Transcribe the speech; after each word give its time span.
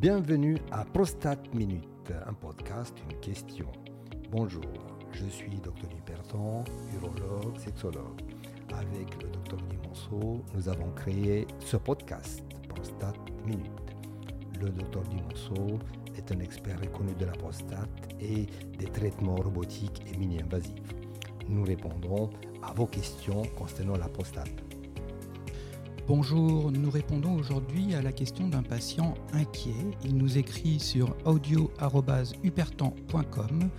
Bienvenue 0.00 0.58
à 0.70 0.84
Prostate 0.84 1.52
Minute, 1.52 2.12
un 2.24 2.32
podcast, 2.32 2.94
une 3.10 3.18
question. 3.18 3.66
Bonjour, 4.30 4.62
je 5.10 5.26
suis 5.26 5.56
Dr 5.56 5.88
Duperton, 5.92 6.62
urologue, 6.94 7.58
sexologue. 7.58 8.20
Avec 8.72 9.20
le 9.20 9.28
Dr 9.28 9.56
Dimonceau, 9.68 10.44
nous 10.54 10.68
avons 10.68 10.92
créé 10.92 11.48
ce 11.58 11.76
podcast, 11.78 12.44
Prostate 12.68 13.18
Minute. 13.44 13.72
Le 14.60 14.70
Dr 14.70 15.02
Dimonceau 15.02 15.80
est 16.16 16.30
un 16.30 16.38
expert 16.38 16.78
reconnu 16.80 17.14
de 17.14 17.24
la 17.24 17.32
prostate 17.32 18.14
et 18.20 18.46
des 18.78 18.86
traitements 18.92 19.34
robotiques 19.34 20.04
et 20.06 20.16
mini-invasifs. 20.16 20.94
Nous 21.48 21.64
répondrons 21.64 22.30
à 22.62 22.72
vos 22.72 22.86
questions 22.86 23.42
concernant 23.56 23.96
la 23.96 24.08
prostate. 24.08 24.67
Bonjour, 26.08 26.72
nous 26.72 26.90
répondons 26.90 27.34
aujourd'hui 27.34 27.92
à 27.92 28.00
la 28.00 28.12
question 28.12 28.48
d'un 28.48 28.62
patient 28.62 29.12
inquiet. 29.34 29.74
Il 30.02 30.16
nous 30.16 30.38
écrit 30.38 30.80
sur 30.80 31.14
audio.hupertan.com. 31.26 33.70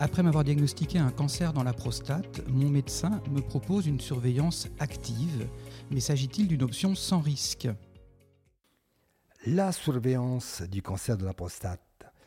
Après 0.00 0.24
m'avoir 0.24 0.42
diagnostiqué 0.42 0.98
un 0.98 1.12
cancer 1.12 1.52
dans 1.52 1.62
la 1.62 1.72
prostate, 1.72 2.44
mon 2.48 2.68
médecin 2.68 3.22
me 3.30 3.40
propose 3.40 3.86
une 3.86 4.00
surveillance 4.00 4.66
active. 4.80 5.48
Mais 5.92 6.00
s'agit-il 6.00 6.48
d'une 6.48 6.64
option 6.64 6.96
sans 6.96 7.20
risque? 7.20 7.68
La 9.46 9.70
surveillance 9.70 10.62
du 10.62 10.82
cancer 10.82 11.16
de 11.16 11.26
la 11.26 11.32
prostate, 11.32 11.80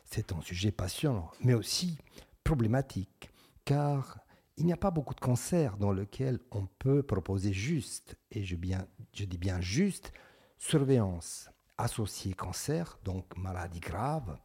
c'est 0.06 0.32
un 0.32 0.40
sujet 0.40 0.70
passionnant, 0.70 1.30
mais 1.42 1.52
aussi 1.52 1.98
problématique, 2.42 3.28
car 3.66 4.21
il 4.56 4.66
n'y 4.66 4.72
a 4.72 4.76
pas 4.76 4.90
beaucoup 4.90 5.14
de 5.14 5.20
cancers 5.20 5.76
dans 5.76 5.92
lesquels 5.92 6.38
on 6.50 6.66
peut 6.78 7.02
proposer 7.02 7.52
juste, 7.52 8.16
et 8.30 8.44
je, 8.44 8.56
dis 8.56 9.38
bien 9.38 9.60
juste, 9.60 10.12
surveillance 10.58 11.50
associée 11.78 12.34
cancer, 12.34 12.98
donc 13.04 13.36
maladie 13.36 13.80
grave. 13.80 14.38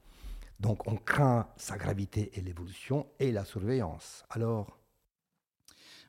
Donc 0.59 0.88
on 0.88 0.95
craint 0.95 1.49
sa 1.58 1.77
gravité 1.77 2.31
et 2.38 2.41
l'évolution 2.41 3.08
et 3.19 3.31
la 3.31 3.45
surveillance. 3.45 4.23
Alors, 4.30 4.80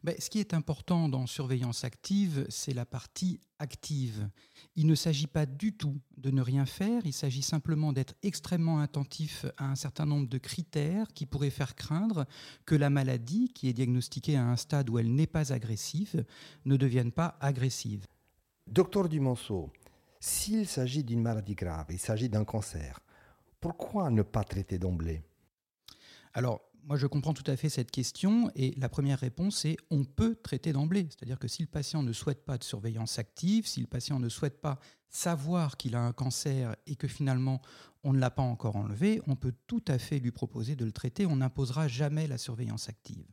ben, 0.04 0.14
ce 0.18 0.30
qui 0.30 0.38
est 0.38 0.54
important 0.54 1.08
dans 1.08 1.26
surveillance 1.26 1.84
active, 1.84 2.46
c'est 2.48 2.72
la 2.72 2.86
partie 2.86 3.40
active. 3.58 4.28
Il 4.76 4.86
ne 4.86 4.94
s'agit 4.94 5.26
pas 5.26 5.46
du 5.46 5.72
tout 5.72 6.00
de 6.16 6.30
ne 6.30 6.40
rien 6.40 6.66
faire, 6.66 7.02
il 7.04 7.12
s'agit 7.12 7.42
simplement 7.42 7.92
d'être 7.92 8.14
extrêmement 8.22 8.80
attentif 8.80 9.46
à 9.56 9.66
un 9.66 9.74
certain 9.74 10.06
nombre 10.06 10.28
de 10.28 10.38
critères 10.38 11.08
qui 11.14 11.26
pourraient 11.26 11.50
faire 11.50 11.74
craindre 11.74 12.26
que 12.64 12.74
la 12.74 12.90
maladie, 12.90 13.52
qui 13.52 13.68
est 13.68 13.72
diagnostiquée 13.72 14.36
à 14.36 14.46
un 14.46 14.56
stade 14.56 14.88
où 14.90 14.98
elle 14.98 15.14
n'est 15.14 15.26
pas 15.26 15.52
agressive, 15.52 16.24
ne 16.64 16.76
devienne 16.76 17.12
pas 17.12 17.36
agressive. 17.40 18.06
Docteur 18.66 19.08
Dumonceau, 19.08 19.72
s'il 20.20 20.66
s'agit 20.66 21.04
d'une 21.04 21.22
maladie 21.22 21.54
grave, 21.54 21.86
il 21.90 21.98
s'agit 21.98 22.28
d'un 22.28 22.44
cancer, 22.44 23.00
pourquoi 23.60 24.10
ne 24.10 24.22
pas 24.22 24.44
traiter 24.44 24.78
d'emblée? 24.78 25.22
Alors, 26.34 26.60
moi, 26.84 26.96
je 26.96 27.06
comprends 27.06 27.34
tout 27.34 27.48
à 27.50 27.56
fait 27.56 27.68
cette 27.68 27.90
question 27.90 28.50
et 28.54 28.74
la 28.78 28.88
première 28.88 29.18
réponse 29.18 29.64
est 29.64 29.76
on 29.90 30.04
peut 30.04 30.36
traiter 30.36 30.72
d'emblée. 30.72 31.06
C'est-à-dire 31.10 31.38
que 31.38 31.48
si 31.48 31.62
le 31.62 31.68
patient 31.68 32.02
ne 32.02 32.12
souhaite 32.12 32.44
pas 32.44 32.58
de 32.58 32.64
surveillance 32.64 33.18
active, 33.18 33.66
si 33.66 33.80
le 33.80 33.86
patient 33.86 34.18
ne 34.18 34.28
souhaite 34.28 34.60
pas 34.60 34.78
savoir 35.10 35.76
qu'il 35.76 35.94
a 35.96 36.00
un 36.00 36.12
cancer 36.12 36.76
et 36.86 36.96
que 36.96 37.08
finalement 37.08 37.60
on 38.04 38.12
ne 38.12 38.18
l'a 38.18 38.30
pas 38.30 38.42
encore 38.42 38.76
enlevé, 38.76 39.20
on 39.26 39.36
peut 39.36 39.54
tout 39.66 39.84
à 39.88 39.98
fait 39.98 40.18
lui 40.18 40.30
proposer 40.30 40.76
de 40.76 40.84
le 40.84 40.92
traiter. 40.92 41.26
On 41.26 41.36
n'imposera 41.36 41.88
jamais 41.88 42.26
la 42.26 42.38
surveillance 42.38 42.88
active. 42.88 43.26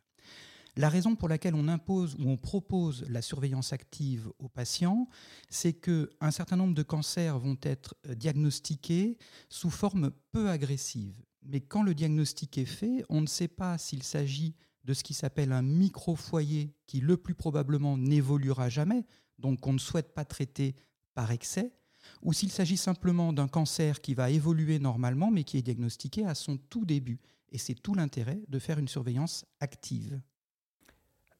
La 0.77 0.89
raison 0.89 1.15
pour 1.15 1.29
laquelle 1.29 1.55
on 1.55 1.69
impose 1.69 2.15
ou 2.19 2.29
on 2.29 2.35
propose 2.35 3.05
la 3.07 3.21
surveillance 3.21 3.71
active 3.71 4.29
aux 4.39 4.49
patients, 4.49 5.07
c'est 5.49 5.71
qu'un 5.71 6.31
certain 6.31 6.57
nombre 6.57 6.73
de 6.73 6.83
cancers 6.83 7.39
vont 7.39 7.57
être 7.61 7.95
diagnostiqués 8.09 9.17
sous 9.47 9.69
forme 9.69 10.11
peu 10.33 10.49
agressive. 10.49 11.15
Mais 11.45 11.61
quand 11.61 11.83
le 11.83 11.93
diagnostic 11.93 12.57
est 12.57 12.65
fait, 12.65 13.03
on 13.09 13.21
ne 13.21 13.27
sait 13.27 13.47
pas 13.47 13.77
s'il 13.77 14.03
s'agit 14.03 14.55
de 14.83 14.93
ce 14.93 15.03
qui 15.03 15.13
s'appelle 15.13 15.51
un 15.51 15.61
micro-foyer 15.61 16.73
qui 16.85 17.01
le 17.01 17.17
plus 17.17 17.35
probablement 17.35 17.97
n'évoluera 17.97 18.69
jamais, 18.69 19.05
donc 19.39 19.59
qu'on 19.59 19.73
ne 19.73 19.79
souhaite 19.79 20.13
pas 20.13 20.25
traiter 20.25 20.75
par 21.13 21.31
excès, 21.31 21.73
ou 22.21 22.33
s'il 22.33 22.51
s'agit 22.51 22.77
simplement 22.77 23.33
d'un 23.33 23.47
cancer 23.47 24.01
qui 24.01 24.13
va 24.13 24.29
évoluer 24.29 24.79
normalement 24.79 25.31
mais 25.31 25.43
qui 25.43 25.57
est 25.57 25.63
diagnostiqué 25.63 26.25
à 26.25 26.35
son 26.35 26.57
tout 26.57 26.85
début. 26.85 27.19
Et 27.51 27.57
c'est 27.57 27.73
tout 27.73 27.95
l'intérêt 27.95 28.41
de 28.47 28.59
faire 28.59 28.79
une 28.79 28.87
surveillance 28.87 29.45
active. 29.59 30.21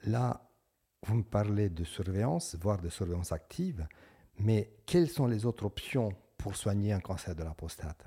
Là, 0.05 0.49
vous 1.05 1.16
me 1.16 1.23
parlez 1.23 1.69
de 1.69 1.83
surveillance, 1.83 2.55
voire 2.59 2.81
de 2.81 2.89
surveillance 2.89 3.31
active, 3.31 3.87
mais 4.39 4.73
quelles 4.85 5.09
sont 5.09 5.27
les 5.27 5.45
autres 5.45 5.66
options 5.66 6.11
pour 6.37 6.55
soigner 6.55 6.93
un 6.93 6.99
cancer 6.99 7.35
de 7.35 7.43
la 7.43 7.53
prostate? 7.53 8.05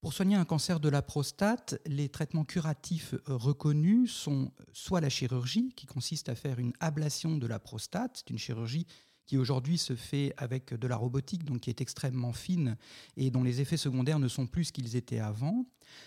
Pour 0.00 0.12
soigner 0.12 0.36
un 0.36 0.44
cancer 0.44 0.78
de 0.78 0.88
la 0.88 1.02
prostate, 1.02 1.80
les 1.86 2.08
traitements 2.08 2.44
curatifs 2.44 3.14
euh, 3.14 3.36
reconnus 3.36 4.12
sont 4.12 4.52
soit 4.72 5.00
la 5.00 5.08
chirurgie, 5.08 5.72
qui 5.74 5.86
consiste 5.86 6.28
à 6.28 6.34
faire 6.34 6.58
une 6.58 6.72
ablation 6.78 7.36
de 7.36 7.46
la 7.46 7.58
prostate, 7.58 8.18
c'est 8.18 8.30
une 8.30 8.38
chirurgie 8.38 8.86
qui 9.26 9.36
aujourd'hui 9.36 9.76
se 9.76 9.94
fait 9.94 10.32
avec 10.38 10.72
de 10.72 10.86
la 10.86 10.96
robotique, 10.96 11.44
donc 11.44 11.60
qui 11.60 11.70
est 11.70 11.82
extrêmement 11.82 12.32
fine 12.32 12.76
et 13.16 13.30
dont 13.30 13.42
les 13.42 13.60
effets 13.60 13.76
secondaires 13.76 14.18
ne 14.18 14.28
sont 14.28 14.46
plus 14.46 14.66
ce 14.66 14.72
qu'ils 14.72 14.96
étaient 14.96 15.18
avant, 15.18 15.66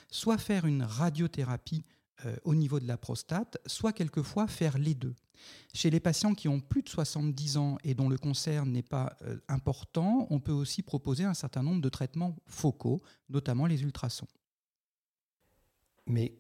soit 0.10 0.40
faire 0.40 0.66
une 0.66 0.82
radiothérapie 0.82 1.84
euh, 2.26 2.36
au 2.44 2.56
niveau 2.56 2.80
de 2.80 2.88
la 2.88 2.98
prostate, 2.98 3.58
soit 3.66 3.94
quelquefois 3.94 4.48
faire 4.48 4.78
les 4.78 4.94
deux. 4.94 5.16
Chez 5.74 5.90
les 5.90 6.00
patients 6.00 6.34
qui 6.34 6.48
ont 6.48 6.60
plus 6.60 6.84
de 6.84 6.90
70 6.90 7.58
ans 7.58 7.78
et 7.84 7.94
dont 7.94 8.10
le 8.10 8.18
cancer 8.18 8.66
n'est 8.66 8.84
pas 8.84 9.16
euh, 9.24 9.38
important, 9.48 10.28
on 10.30 10.40
peut 10.40 10.52
aussi 10.52 10.84
proposer 10.84 11.24
un 11.24 11.34
certain 11.34 11.64
nombre 11.64 11.82
de 11.82 11.90
traitements 11.90 12.36
focaux, 12.46 13.02
notamment 13.30 13.66
les 13.66 13.82
ultrasons. 13.82 14.28
Mais 16.06 16.36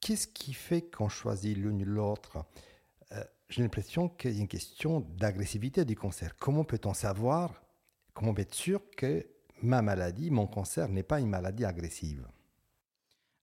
qu'est-ce 0.00 0.28
qui 0.28 0.54
fait 0.54 0.82
qu'on 0.82 1.08
choisit 1.08 1.56
l'une 1.56 1.82
ou 1.82 1.86
l'autre? 1.86 2.44
Euh, 3.12 3.22
J'ai 3.48 3.62
l'impression 3.62 4.08
qu'il 4.08 4.32
y 4.32 4.38
a 4.38 4.40
une 4.40 4.48
question 4.48 5.00
d'agressivité 5.00 5.84
du 5.84 5.96
cancer. 5.96 6.36
Comment 6.38 6.64
peut-on 6.64 6.94
savoir, 6.94 7.62
comment 8.14 8.34
être 8.36 8.54
sûr 8.54 8.80
que 8.96 9.26
ma 9.62 9.82
maladie, 9.82 10.30
mon 10.30 10.46
cancer, 10.46 10.88
n'est 10.88 11.02
pas 11.02 11.20
une 11.20 11.28
maladie 11.28 11.64
agressive? 11.64 12.26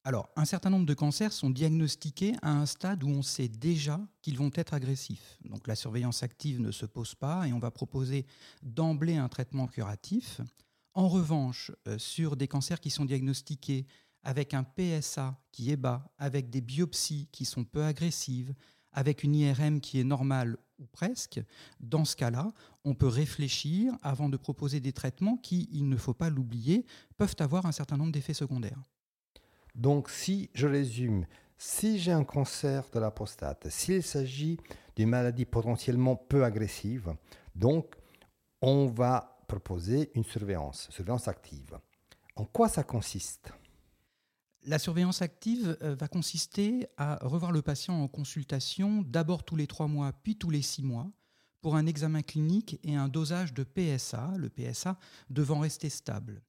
Alors, 0.05 0.29
un 0.35 0.43
certain 0.43 0.69
nombre 0.69 0.85
de 0.85 0.93
cancers 0.93 1.31
sont 1.31 1.49
diagnostiqués 1.49 2.33
à 2.41 2.51
un 2.51 2.65
stade 2.65 3.05
où 3.05 3.07
on 3.07 3.21
sait 3.21 3.47
déjà 3.47 4.01
qu'ils 4.21 4.37
vont 4.37 4.51
être 4.53 4.73
agressifs. 4.73 5.39
Donc 5.45 5.65
la 5.65 5.75
surveillance 5.75 6.23
active 6.23 6.59
ne 6.59 6.71
se 6.71 6.85
pose 6.85 7.15
pas 7.15 7.47
et 7.47 7.53
on 7.53 7.59
va 7.59 7.71
proposer 7.71 8.25
d'emblée 8.63 9.15
un 9.15 9.29
traitement 9.29 9.65
curatif. 9.65 10.41
En 10.93 11.07
revanche, 11.07 11.71
euh, 11.87 11.97
sur 11.97 12.35
des 12.35 12.49
cancers 12.49 12.81
qui 12.81 12.89
sont 12.89 13.05
diagnostiqués 13.05 13.85
avec 14.23 14.53
un 14.53 14.63
PSA 14.63 15.39
qui 15.53 15.71
est 15.71 15.77
bas, 15.77 16.11
avec 16.17 16.49
des 16.49 16.61
biopsies 16.61 17.29
qui 17.31 17.45
sont 17.45 17.63
peu 17.63 17.85
agressives, 17.85 18.53
avec 18.91 19.23
une 19.23 19.35
IRM 19.35 19.79
qui 19.79 20.01
est 20.01 20.03
normale 20.03 20.57
ou 20.79 20.85
presque, 20.85 21.41
dans 21.79 22.03
ce 22.03 22.17
cas-là, 22.17 22.51
on 22.83 22.93
peut 22.93 23.07
réfléchir 23.07 23.93
avant 24.01 24.27
de 24.27 24.35
proposer 24.35 24.81
des 24.81 24.91
traitements 24.91 25.37
qui, 25.37 25.69
il 25.71 25.87
ne 25.87 25.97
faut 25.97 26.13
pas 26.13 26.29
l'oublier, 26.29 26.85
peuvent 27.17 27.35
avoir 27.39 27.65
un 27.65 27.71
certain 27.71 27.95
nombre 27.95 28.11
d'effets 28.11 28.33
secondaires. 28.33 28.81
Donc, 29.75 30.09
si 30.09 30.49
je 30.53 30.67
résume, 30.67 31.25
si 31.57 31.97
j'ai 31.99 32.11
un 32.11 32.23
cancer 32.23 32.89
de 32.93 32.99
la 32.99 33.11
prostate, 33.11 33.69
s'il 33.69 34.03
s'agit 34.03 34.59
d'une 34.95 35.09
maladie 35.09 35.45
potentiellement 35.45 36.15
peu 36.15 36.43
agressive, 36.43 37.15
donc 37.55 37.95
on 38.61 38.87
va 38.87 39.39
proposer 39.47 40.11
une 40.15 40.23
surveillance, 40.23 40.87
surveillance 40.89 41.27
active. 41.27 41.79
En 42.35 42.45
quoi 42.45 42.69
ça 42.69 42.83
consiste? 42.83 43.51
La 44.65 44.79
surveillance 44.79 45.21
active 45.21 45.77
euh, 45.81 45.95
va 45.95 46.07
consister 46.07 46.87
à 46.97 47.19
revoir 47.21 47.51
le 47.51 47.61
patient 47.61 48.01
en 48.01 48.07
consultation 48.07 49.01
d'abord 49.01 49.43
tous 49.43 49.55
les 49.55 49.67
trois 49.67 49.87
mois, 49.87 50.13
puis 50.13 50.37
tous 50.37 50.49
les 50.49 50.61
six 50.61 50.83
mois, 50.83 51.11
pour 51.63 51.77
un 51.77 51.87
examen 51.87 52.21
clinique 52.21 52.77
et 52.83 52.95
un 52.95 53.07
dosage 53.07 53.53
de 53.53 53.63
PSA, 53.63 54.33
le 54.37 54.49
PSA 54.49 54.99
devant 55.29 55.59
rester 55.59 55.89
stable. 55.89 56.41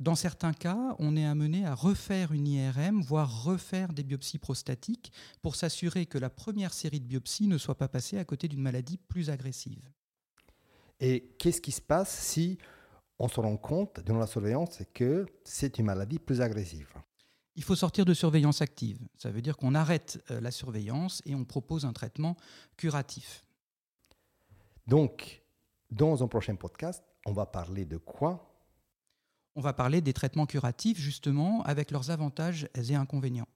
Dans 0.00 0.14
certains 0.14 0.54
cas, 0.54 0.96
on 0.98 1.14
est 1.14 1.26
amené 1.26 1.66
à 1.66 1.74
refaire 1.74 2.32
une 2.32 2.48
IRM, 2.48 3.02
voire 3.02 3.44
refaire 3.44 3.92
des 3.92 4.02
biopsies 4.02 4.38
prostatiques 4.38 5.12
pour 5.42 5.56
s'assurer 5.56 6.06
que 6.06 6.16
la 6.16 6.30
première 6.30 6.72
série 6.72 7.00
de 7.00 7.06
biopsies 7.06 7.48
ne 7.48 7.58
soit 7.58 7.76
pas 7.76 7.88
passée 7.88 8.18
à 8.18 8.24
côté 8.24 8.48
d'une 8.48 8.62
maladie 8.62 8.96
plus 8.96 9.28
agressive. 9.28 9.90
Et 11.00 11.34
qu'est-ce 11.38 11.60
qui 11.60 11.72
se 11.72 11.82
passe 11.82 12.18
si 12.18 12.56
on 13.18 13.28
se 13.28 13.40
rend 13.40 13.58
compte, 13.58 14.00
dans 14.00 14.16
la 14.16 14.26
surveillance, 14.26 14.78
que 14.94 15.26
c'est 15.44 15.78
une 15.78 15.86
maladie 15.86 16.18
plus 16.18 16.40
agressive? 16.40 16.94
Il 17.56 17.64
faut 17.64 17.76
sortir 17.76 18.06
de 18.06 18.14
surveillance 18.14 18.62
active. 18.62 18.98
Ça 19.18 19.30
veut 19.30 19.42
dire 19.42 19.58
qu'on 19.58 19.74
arrête 19.74 20.24
euh, 20.30 20.40
la 20.40 20.50
surveillance 20.50 21.20
et 21.26 21.34
on 21.34 21.44
propose 21.44 21.84
un 21.84 21.92
traitement 21.92 22.36
curatif. 22.78 23.44
Donc, 24.86 25.42
dans 25.90 26.22
un 26.22 26.28
prochain 26.28 26.54
podcast, 26.54 27.04
on 27.26 27.32
va 27.32 27.46
parler 27.46 27.84
de 27.84 27.96
quoi? 27.96 28.48
On 29.54 29.60
va 29.60 29.72
parler 29.72 30.00
des 30.00 30.12
traitements 30.12 30.46
curatifs, 30.46 30.98
justement, 30.98 31.62
avec 31.62 31.90
leurs 31.90 32.10
avantages 32.10 32.68
et 32.74 32.94
inconvénients. 32.94 33.48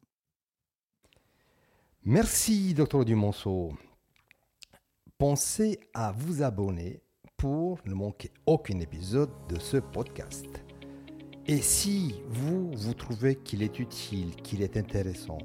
Merci, 2.05 2.75
docteur 2.75 3.05
Dumonceau. 3.05 3.73
Pensez 5.19 5.81
à 5.95 6.13
vous 6.13 6.43
abonner 6.43 7.03
pour 7.37 7.81
ne 7.87 7.95
manquer 7.95 8.31
aucun 8.45 8.79
épisode 8.81 9.31
de 9.49 9.59
ce 9.59 9.79
podcast. 9.79 10.47
Et 11.47 11.61
si 11.63 12.15
vous, 12.29 12.71
vous 12.73 12.95
trouvez 12.95 13.37
qu'il 13.37 13.63
est 13.63 13.79
utile, 13.79 14.37
qu'il 14.37 14.63
est 14.63 14.77
intéressant 14.77 15.39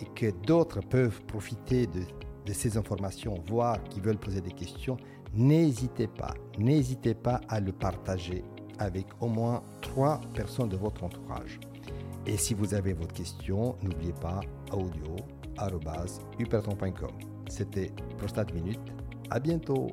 et 0.00 0.06
que 0.14 0.30
d'autres 0.46 0.80
peuvent 0.80 1.22
profiter 1.24 1.86
de, 1.86 2.04
de 2.46 2.52
ces 2.52 2.76
informations, 2.76 3.34
voire 3.46 3.82
qui 3.84 4.00
veulent 4.00 4.18
poser 4.18 4.40
des 4.40 4.52
questions, 4.52 4.96
n'hésitez 5.34 6.06
pas, 6.06 6.34
n'hésitez 6.58 7.14
pas 7.14 7.40
à 7.48 7.60
le 7.60 7.72
partager 7.72 8.44
avec 8.78 9.06
au 9.20 9.28
moins 9.28 9.62
trois 9.80 10.20
personnes 10.34 10.68
de 10.68 10.76
votre 10.76 11.04
entourage. 11.04 11.58
Et 12.26 12.36
si 12.36 12.52
vous 12.54 12.74
avez 12.74 12.92
votre 12.92 13.14
question, 13.14 13.76
n'oubliez 13.82 14.12
pas 14.12 14.40
audio.huperton.com. 14.72 17.10
C'était 17.48 17.90
Prostate 18.18 18.52
Minute. 18.52 18.80
À 19.30 19.40
bientôt. 19.40 19.92